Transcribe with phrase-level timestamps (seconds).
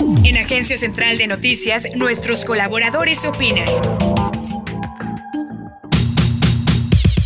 [0.00, 3.66] En Agencia Central de Noticias, nuestros colaboradores opinan.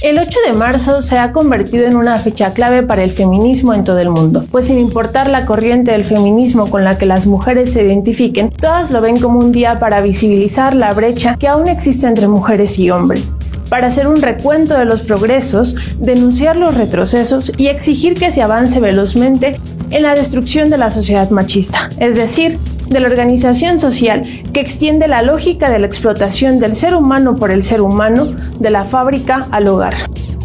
[0.01, 3.85] El 8 de marzo se ha convertido en una fecha clave para el feminismo en
[3.85, 7.73] todo el mundo, pues sin importar la corriente del feminismo con la que las mujeres
[7.73, 12.07] se identifiquen, todas lo ven como un día para visibilizar la brecha que aún existe
[12.07, 13.33] entre mujeres y hombres
[13.73, 18.81] para hacer un recuento de los progresos, denunciar los retrocesos y exigir que se avance
[18.81, 22.59] velozmente en la destrucción de la sociedad machista, es decir,
[22.91, 27.51] de la organización social que extiende la lógica de la explotación del ser humano por
[27.51, 29.95] el ser humano, de la fábrica al hogar.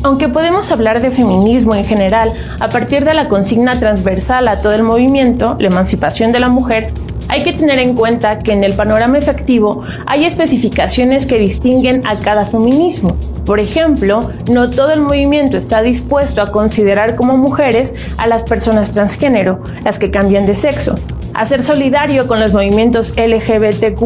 [0.04, 4.72] Aunque podemos hablar de feminismo en general a partir de la consigna transversal a todo
[4.72, 6.94] el movimiento, la emancipación de la mujer,
[7.30, 12.18] hay que tener en cuenta que en el panorama efectivo hay especificaciones que distinguen a
[12.18, 13.18] cada feminismo.
[13.46, 18.92] Por ejemplo, no todo el movimiento está dispuesto a considerar como mujeres a las personas
[18.92, 20.96] transgénero, las que cambian de sexo,
[21.34, 24.02] a ser solidario con los movimientos LGBTQ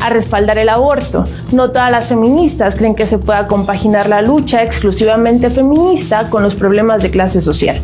[0.00, 1.24] a respaldar el aborto.
[1.52, 6.54] No todas las feministas creen que se pueda compaginar la lucha exclusivamente feminista con los
[6.54, 7.80] problemas de clase social.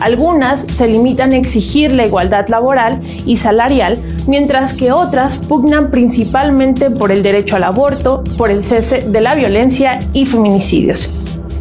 [0.00, 6.90] Algunas se limitan a exigir la igualdad laboral y salarial, mientras que otras pugnan principalmente
[6.90, 11.10] por el derecho al aborto, por el cese de la violencia y feminicidios.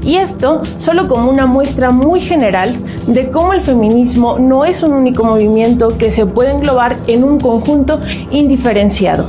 [0.04, 2.76] Y esto solo como una muestra muy general
[3.08, 7.40] de cómo el feminismo no es un único movimiento que se puede englobar en un
[7.40, 9.26] conjunto indiferenciado.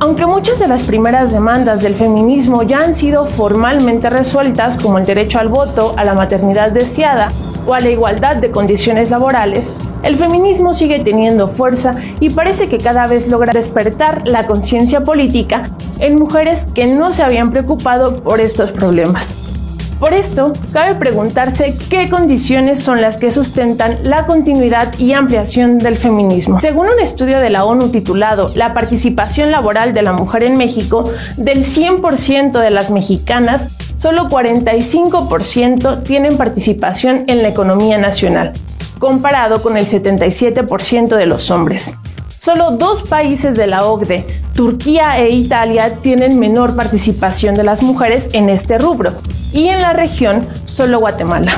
[0.00, 5.06] Aunque muchas de las primeras demandas del feminismo ya han sido formalmente resueltas, como el
[5.06, 7.28] derecho al voto, a la maternidad deseada
[7.66, 12.78] o a la igualdad de condiciones laborales, el feminismo sigue teniendo fuerza y parece que
[12.78, 18.40] cada vez logra despertar la conciencia política en mujeres que no se habían preocupado por
[18.40, 19.48] estos problemas.
[19.98, 25.96] Por esto, cabe preguntarse qué condiciones son las que sustentan la continuidad y ampliación del
[25.96, 26.60] feminismo.
[26.60, 31.02] Según un estudio de la ONU titulado La participación laboral de la mujer en México,
[31.36, 38.52] del 100% de las mexicanas, solo 45% tienen participación en la economía nacional,
[38.98, 41.94] comparado con el 77% de los hombres.
[42.36, 48.28] Solo dos países de la OCDE, Turquía e Italia, tienen menor participación de las mujeres
[48.32, 49.14] en este rubro,
[49.52, 51.52] y en la región solo Guatemala.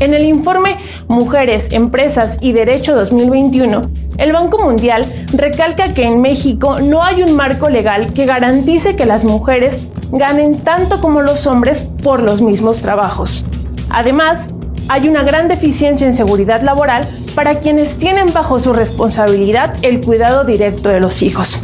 [0.00, 0.76] En el informe
[1.08, 7.34] Mujeres, Empresas y Derecho 2021, el Banco Mundial recalca que en México no hay un
[7.34, 12.80] marco legal que garantice que las mujeres ganen tanto como los hombres por los mismos
[12.80, 13.44] trabajos.
[13.90, 14.48] Además,
[14.88, 20.44] hay una gran deficiencia en seguridad laboral para quienes tienen bajo su responsabilidad el cuidado
[20.44, 21.60] directo de los hijos.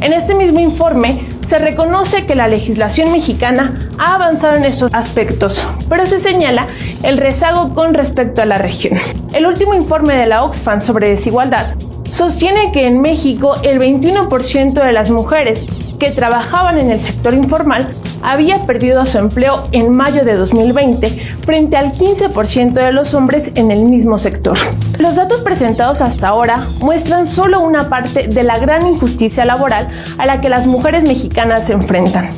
[0.00, 5.62] En este mismo informe se reconoce que la legislación mexicana ha avanzado en estos aspectos,
[5.88, 6.66] pero se señala
[7.04, 8.98] el rezago con respecto a la región.
[9.32, 11.76] El último informe de la Oxfam sobre desigualdad
[12.10, 15.66] sostiene que en México el 21% de las mujeres
[15.98, 17.88] que trabajaban en el sector informal
[18.22, 23.70] había perdido su empleo en mayo de 2020 frente al 15% de los hombres en
[23.70, 24.58] el mismo sector.
[24.98, 30.26] Los datos presentados hasta ahora muestran solo una parte de la gran injusticia laboral a
[30.26, 32.30] la que las mujeres mexicanas se enfrentan.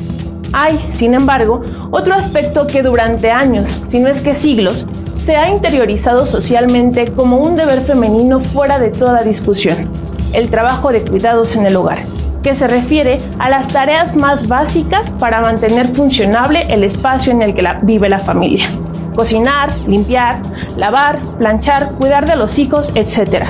[0.53, 4.85] Hay, sin embargo, otro aspecto que durante años, si no es que siglos,
[5.17, 9.89] se ha interiorizado socialmente como un deber femenino fuera de toda discusión,
[10.33, 11.99] el trabajo de cuidados en el hogar
[12.43, 17.53] que se refiere a las tareas más básicas para mantener funcionable el espacio en el
[17.53, 18.69] que vive la familia.
[19.15, 20.41] Cocinar, limpiar,
[20.75, 23.45] lavar, planchar, cuidar de los hijos, etc.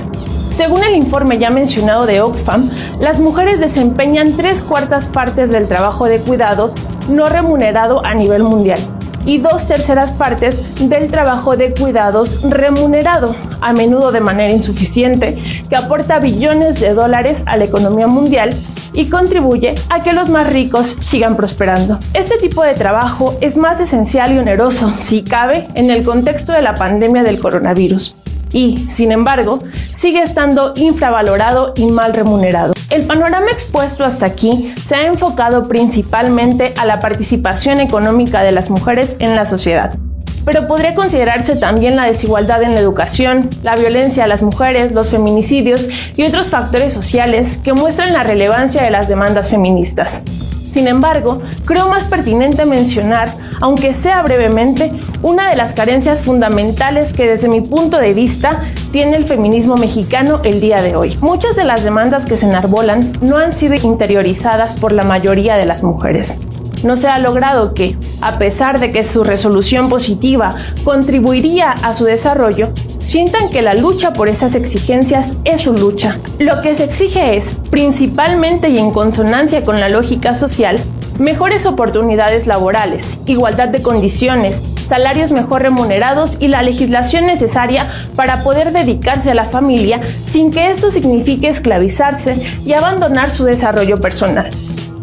[0.51, 6.05] Según el informe ya mencionado de Oxfam, las mujeres desempeñan tres cuartas partes del trabajo
[6.05, 6.73] de cuidados
[7.09, 8.79] no remunerado a nivel mundial
[9.25, 15.75] y dos terceras partes del trabajo de cuidados remunerado, a menudo de manera insuficiente, que
[15.75, 18.55] aporta billones de dólares a la economía mundial
[18.93, 21.99] y contribuye a que los más ricos sigan prosperando.
[22.13, 26.61] Este tipo de trabajo es más esencial y oneroso, si cabe, en el contexto de
[26.61, 28.15] la pandemia del coronavirus
[28.51, 29.63] y, sin embargo,
[29.95, 32.73] sigue estando infravalorado y mal remunerado.
[32.89, 38.69] El panorama expuesto hasta aquí se ha enfocado principalmente a la participación económica de las
[38.69, 39.99] mujeres en la sociedad
[40.45, 45.09] pero podría considerarse también la desigualdad en la educación, la violencia a las mujeres, los
[45.09, 50.23] feminicidios y otros factores sociales que muestran la relevancia de las demandas feministas.
[50.69, 54.91] Sin embargo, creo más pertinente mencionar, aunque sea brevemente,
[55.23, 60.41] una de las carencias fundamentales que desde mi punto de vista tiene el feminismo mexicano
[60.43, 61.17] el día de hoy.
[61.21, 65.65] Muchas de las demandas que se enarbolan no han sido interiorizadas por la mayoría de
[65.65, 66.37] las mujeres.
[66.83, 72.05] No se ha logrado que, a pesar de que su resolución positiva contribuiría a su
[72.05, 76.17] desarrollo, sientan que la lucha por esas exigencias es su lucha.
[76.37, 80.79] Lo que se exige es, principalmente y en consonancia con la lógica social,
[81.19, 88.71] mejores oportunidades laborales, igualdad de condiciones, salarios mejor remunerados y la legislación necesaria para poder
[88.71, 94.49] dedicarse a la familia sin que esto signifique esclavizarse y abandonar su desarrollo personal.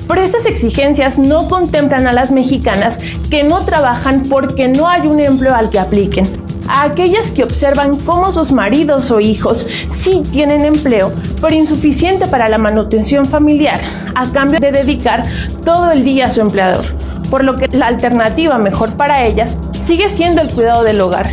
[0.08, 2.98] Pero estas exigencias no contemplan a las mexicanas
[3.30, 6.26] que no trabajan porque no hay un empleo al que apliquen,
[6.68, 12.48] a aquellas que observan cómo sus maridos o hijos sí tienen empleo, pero insuficiente para
[12.48, 13.80] la manutención familiar,
[14.14, 15.24] a cambio de dedicar
[15.64, 16.84] todo el día a su empleador,
[17.30, 21.28] por lo que la alternativa mejor para ellas sigue siendo el cuidado del hogar.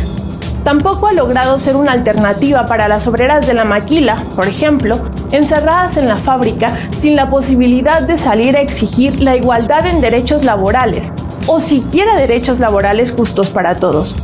[0.64, 4.98] Tampoco ha logrado ser una alternativa para las obreras de la maquila, por ejemplo,
[5.36, 10.44] encerradas en la fábrica sin la posibilidad de salir a exigir la igualdad en derechos
[10.44, 11.12] laborales,
[11.46, 14.16] o siquiera derechos laborales justos para todos,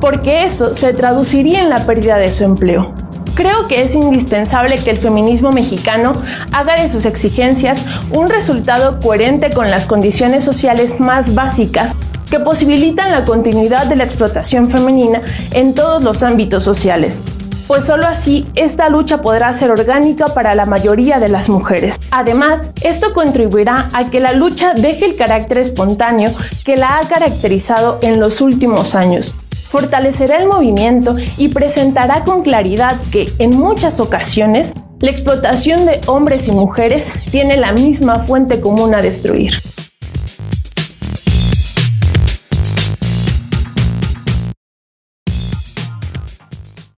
[0.00, 2.92] porque eso se traduciría en la pérdida de su empleo.
[3.34, 6.12] Creo que es indispensable que el feminismo mexicano
[6.52, 11.92] haga de sus exigencias un resultado coherente con las condiciones sociales más básicas
[12.30, 15.22] que posibilitan la continuidad de la explotación femenina
[15.52, 17.22] en todos los ámbitos sociales.
[17.68, 22.00] Pues solo así esta lucha podrá ser orgánica para la mayoría de las mujeres.
[22.10, 26.32] Además, esto contribuirá a que la lucha deje el carácter espontáneo
[26.64, 29.34] que la ha caracterizado en los últimos años
[29.68, 36.48] fortalecerá el movimiento y presentará con claridad que, en muchas ocasiones, la explotación de hombres
[36.48, 39.52] y mujeres tiene la misma fuente común a destruir.